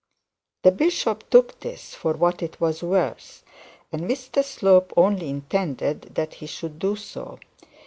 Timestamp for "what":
2.13-2.41